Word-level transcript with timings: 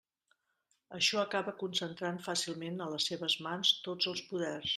Això 0.99 1.19
acaba 1.23 1.53
concentrant 1.63 2.17
fàcilment 2.29 2.83
a 2.87 2.89
les 2.95 3.07
seves 3.13 3.37
mans 3.49 3.75
tots 3.91 4.11
els 4.15 4.27
poders. 4.33 4.69